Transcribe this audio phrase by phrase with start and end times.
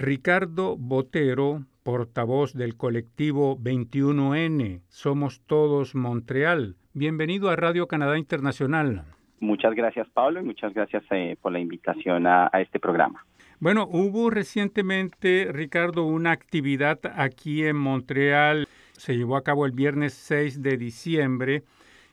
[0.00, 6.76] Ricardo Botero, portavoz del colectivo 21N, Somos Todos Montreal.
[6.94, 9.04] Bienvenido a Radio Canadá Internacional.
[9.40, 13.26] Muchas gracias, Pablo, y muchas gracias eh, por la invitación a, a este programa.
[13.58, 18.68] Bueno, hubo recientemente, Ricardo, una actividad aquí en Montreal.
[18.92, 21.62] Se llevó a cabo el viernes 6 de diciembre.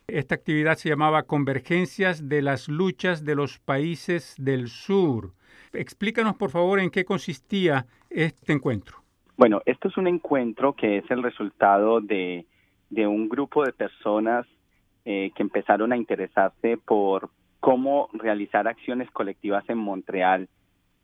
[0.06, 5.32] Esta actividad se llamaba Convergencias de las luchas de los países del sur.
[5.72, 8.98] Explícanos, por favor, en qué consistía este encuentro.
[9.36, 12.44] Bueno, esto es un encuentro que es el resultado de,
[12.90, 14.46] un grupo de personas
[15.04, 20.48] eh, que empezaron a interesarse por cómo realizar acciones colectivas en Montreal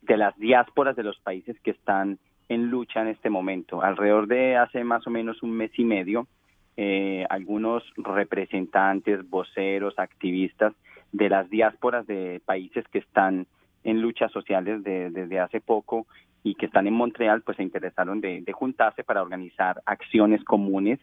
[0.02, 2.18] de las diásporas de los países que están
[2.48, 3.82] en lucha en este momento.
[3.82, 6.26] Alrededor de hace más o menos un mes y medio,
[6.76, 10.74] eh, algunos representantes, voceros, activistas
[11.12, 13.46] de las diásporas de países que están
[13.84, 16.06] en luchas sociales desde hace poco
[16.44, 21.00] y que están en Montreal, pues se interesaron de, juntarse para organizar acciones comunes.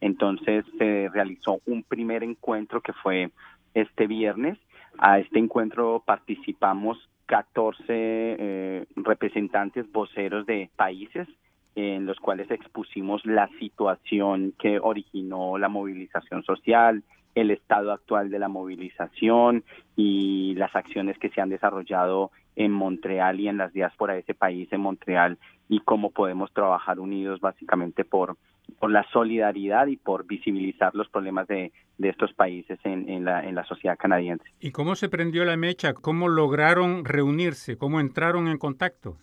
[0.00, 3.30] Entonces se realizó un primer encuentro que fue
[3.74, 4.58] este viernes.
[4.96, 11.28] A este encuentro participamos 14 eh, representantes voceros de países
[11.74, 17.04] en los cuales expusimos la situación que originó la movilización social,
[17.40, 19.64] el estado actual de la movilización
[19.96, 24.34] y las acciones que se han desarrollado en Montreal y en las diásporas de ese
[24.34, 28.36] país en Montreal y cómo podemos trabajar unidos básicamente por,
[28.80, 33.44] por la solidaridad y por visibilizar los problemas de, de estos países en, en, la,
[33.44, 34.44] en la sociedad canadiense.
[34.60, 35.94] ¿Y cómo se prendió la mecha?
[35.94, 37.76] ¿Cómo lograron reunirse?
[37.76, 39.16] ¿Cómo entraron en contacto?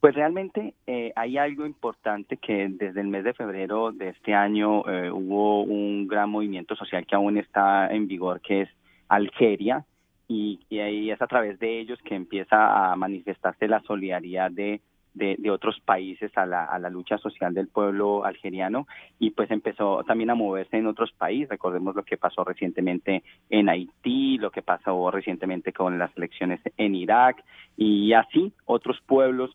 [0.00, 4.82] Pues realmente eh, hay algo importante que desde el mes de febrero de este año
[4.88, 8.68] eh, hubo un gran movimiento social que aún está en vigor, que es
[9.08, 9.84] Algeria,
[10.26, 14.80] y, y ahí es a través de ellos que empieza a manifestarse la solidaridad de,
[15.12, 18.86] de, otros países a la, a la lucha social del pueblo algeriano
[19.18, 21.48] y pues empezó también a moverse en otros países.
[21.48, 26.94] Recordemos lo que pasó recientemente en Haití, lo que pasó recientemente con las elecciones en
[26.94, 27.44] Irak
[27.76, 29.50] y así otros pueblos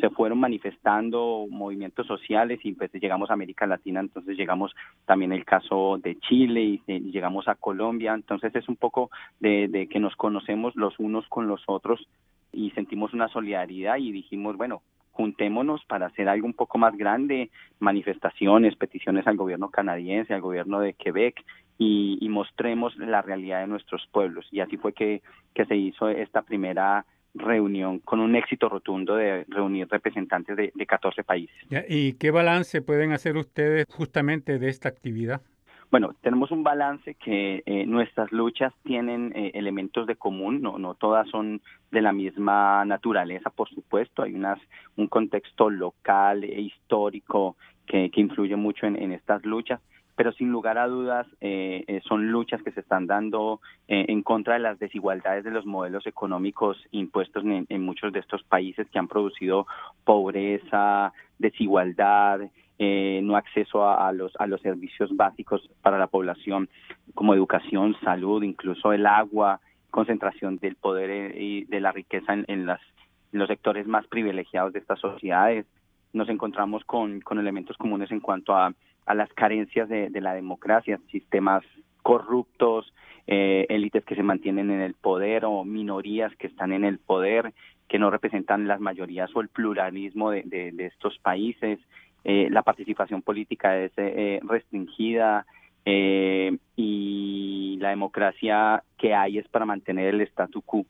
[0.00, 4.74] se fueron manifestando movimientos sociales y pues llegamos a América Latina, entonces llegamos
[5.06, 9.68] también el caso de Chile y, y llegamos a Colombia, entonces es un poco de,
[9.68, 12.06] de que nos conocemos los unos con los otros
[12.52, 17.50] y sentimos una solidaridad y dijimos, bueno, juntémonos para hacer algo un poco más grande,
[17.80, 21.44] manifestaciones, peticiones al gobierno canadiense, al gobierno de Quebec
[21.76, 24.46] y, y mostremos la realidad de nuestros pueblos.
[24.52, 25.22] Y así fue que,
[25.54, 30.86] que se hizo esta primera reunión con un éxito rotundo de reunir representantes de, de
[30.86, 31.56] 14 países.
[31.88, 35.42] ¿Y qué balance pueden hacer ustedes justamente de esta actividad?
[35.90, 40.94] Bueno, tenemos un balance que eh, nuestras luchas tienen eh, elementos de común, no, no
[40.94, 44.58] todas son de la misma naturaleza, por supuesto, hay unas,
[44.96, 47.56] un contexto local e histórico
[47.88, 49.80] que, influye mucho en, estas luchas,
[50.14, 54.22] pero sin lugar a dudas eh, eh, son luchas que se están dando eh, en
[54.22, 58.98] contra de las desigualdades de los modelos económicos impuestos en, muchos de estos países que
[58.98, 59.66] han producido
[60.04, 62.40] pobreza, desigualdad,
[62.80, 66.68] eh, no acceso a, los a los servicios básicos para la población
[67.14, 69.60] como educación, salud, incluso el agua,
[69.90, 75.66] concentración del poder y de la riqueza en los sectores más privilegiados de estas sociedades.
[76.12, 78.72] Nos encontramos con, con elementos comunes en cuanto a,
[79.06, 81.64] a las carencias de, de la democracia, sistemas
[82.02, 82.92] corruptos,
[83.26, 87.52] eh, élites que se mantienen en el poder o minorías que están en el poder,
[87.88, 91.78] que no representan las mayorías o el pluralismo de, de, de estos países,
[92.24, 95.46] eh, la participación política es eh, restringida
[95.84, 100.84] eh, y la democracia que hay es para mantener el statu quo.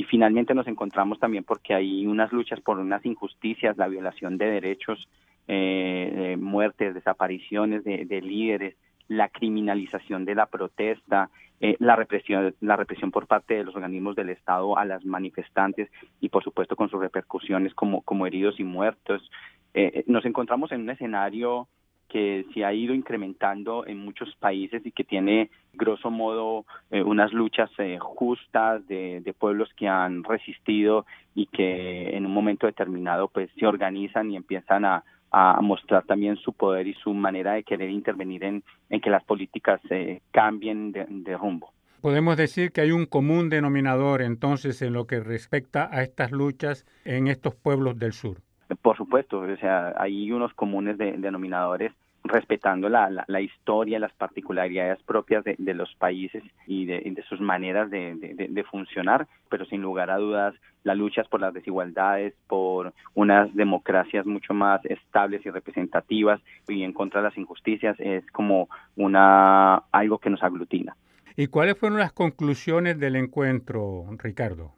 [0.00, 4.46] Y finalmente nos encontramos también porque hay unas luchas por unas injusticias, la violación de
[4.46, 5.06] derechos,
[5.46, 8.76] eh, muertes, desapariciones de, de líderes,
[9.08, 11.28] la criminalización de la protesta,
[11.60, 15.90] eh, la represión, la represión por parte de los organismos del Estado a las manifestantes
[16.18, 19.30] y por supuesto con sus repercusiones como, como heridos y muertos,
[19.74, 21.68] eh, nos encontramos en un escenario
[22.10, 27.32] que se ha ido incrementando en muchos países y que tiene, grosso modo, eh, unas
[27.32, 33.28] luchas eh, justas de, de, pueblos que han resistido y que en un momento determinado
[33.28, 37.62] pues se organizan y empiezan a, a mostrar también su poder y su manera de
[37.62, 41.72] querer intervenir en, en que las políticas eh, cambien de, de rumbo.
[42.00, 46.86] Podemos decir que hay un común denominador entonces en lo que respecta a estas luchas
[47.04, 48.38] en estos pueblos del sur.
[48.82, 51.92] Por supuesto, o sea, hay unos comunes de, denominadores
[52.24, 58.64] respetando la, la, historia, las particularidades propias de, los países y de, sus maneras de,
[58.70, 64.54] funcionar, pero sin lugar a dudas la lucha por las desigualdades, por unas democracias mucho
[64.54, 70.30] más estables y representativas y en contra de las injusticias es como una algo que
[70.30, 70.96] nos aglutina.
[71.36, 74.74] ¿Y cuáles fueron las conclusiones del encuentro, Ricardo?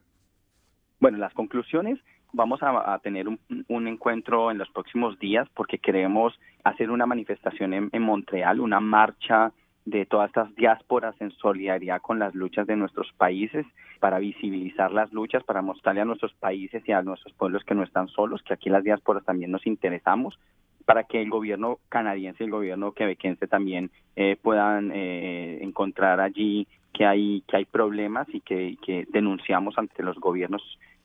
[1.00, 1.98] Bueno, las conclusiones
[2.32, 8.02] vamos a, tener un, encuentro en los próximos días porque queremos hacer una manifestación en,
[8.02, 9.52] Montreal, una marcha
[9.84, 13.66] de todas estas diásporas en solidaridad con las luchas de nuestros países,
[13.98, 17.82] para visibilizar las luchas, para mostrarle a nuestros países y a nuestros pueblos que no
[17.82, 20.38] están solos, que aquí las diásporas también nos interesamos,
[20.84, 26.66] para que el gobierno canadiense y el gobierno quebequense también eh, puedan eh, encontrar allí
[26.92, 30.62] que hay que problemas y que denunciamos ante los gobiernos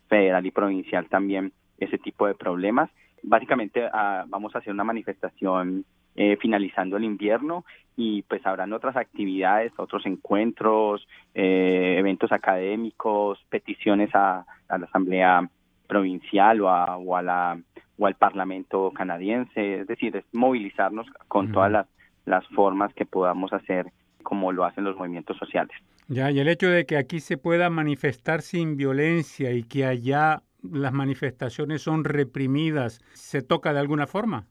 [0.08, 2.90] federal y provincial también ese tipo de problemas.
[3.22, 5.84] Básicamente ah, vamos a hacer una manifestación
[6.16, 7.64] eh, finalizando el invierno
[7.96, 15.48] y pues habrán otras actividades, otros encuentros, eh, eventos académicos, peticiones a, la Asamblea
[15.86, 17.60] Provincial o, a, o, a la,
[17.98, 21.86] o al Parlamento canadiense, es decir, es movilizarnos con todas las,
[22.24, 23.86] las formas que podamos hacer
[24.22, 25.76] como lo hacen los movimientos sociales.
[26.08, 30.42] Ya, y el hecho de que aquí se pueda manifestar sin violencia y que allá
[30.62, 34.46] las manifestaciones son reprimidas, ¿se toca de alguna forma?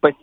[0.00, 0.14] Pues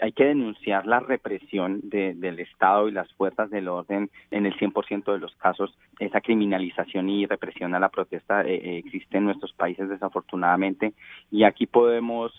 [0.00, 5.12] hay que denunciar la represión del Estado y las fuerzas del orden en el 100%
[5.12, 5.76] de los casos.
[5.98, 10.94] Esa criminalización y represión a la protesta eh, eh, existe en nuestros países desafortunadamente
[11.30, 12.32] y aquí podemos,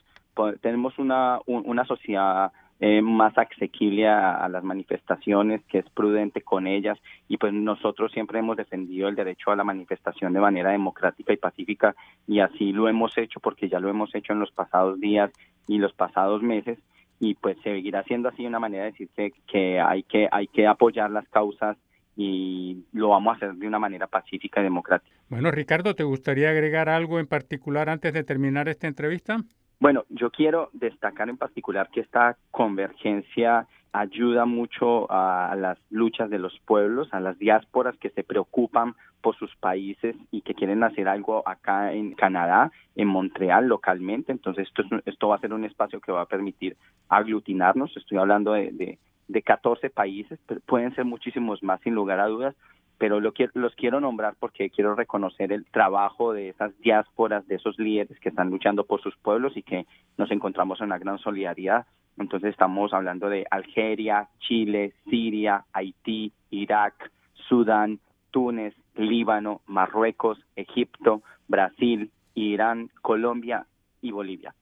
[0.61, 2.51] tenemos una, una sociedad
[2.83, 6.97] eh, más asequible a, las manifestaciones, que es prudente con ellas
[7.27, 11.37] y pues nosotros siempre hemos defendido el derecho a la manifestación de manera democrática y
[11.37, 11.95] pacífica
[12.27, 15.29] y así lo hemos hecho porque ya lo hemos hecho en los pasados días
[15.67, 16.79] y los pasados meses
[17.19, 20.65] y pues seguirá siendo así una manera de decir que, que hay que hay que
[20.65, 21.77] apoyar las causas
[22.17, 25.15] y lo vamos a hacer de una manera pacífica y democrática.
[25.29, 29.37] Bueno, Ricardo, ¿te gustaría agregar algo en particular antes de terminar esta entrevista?
[29.81, 36.37] Bueno, yo quiero destacar en particular que esta convergencia ayuda mucho a las luchas de
[36.37, 41.07] los pueblos, a las diásporas que se preocupan por sus países y que quieren hacer
[41.07, 44.31] algo acá en Canadá, en Montreal localmente.
[44.31, 46.77] Entonces esto, esto va a ser un espacio que va a permitir
[47.09, 47.97] aglutinarnos.
[47.97, 48.99] Estoy hablando de, de,
[49.29, 52.55] de 14 países, pero pueden ser muchísimos más sin lugar a dudas,
[53.01, 57.79] pero lo los quiero nombrar porque quiero reconocer el trabajo de esas diásporas, de esos
[57.79, 59.87] líderes que están luchando por sus pueblos y que
[60.19, 61.87] nos encontramos en una gran solidaridad.
[62.19, 67.11] Entonces estamos hablando de Algeria, Chile, Siria, Haití, Irak,
[67.49, 67.99] Sudán,
[68.29, 73.65] Túnez, Líbano, Marruecos, Egipto, Brasil, Irán, Colombia
[74.03, 74.53] y Bolivia.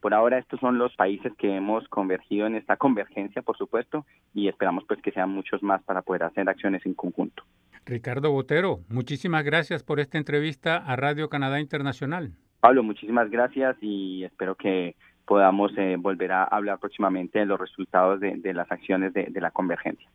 [0.00, 4.46] Por ahora estos son los países que hemos convergido en esta convergencia, por supuesto, y
[4.46, 7.42] esperamos pues que sean muchos más para poder hacer acciones en conjunto.
[7.88, 12.32] Ricardo Botero, muchísimas gracias por esta entrevista a Radio Canadá Internacional.
[12.60, 14.94] Pablo, muchísimas gracias y espero que
[15.24, 20.08] podamos eh, volver a hablar próximamente de los resultados de, las acciones de la convergencia.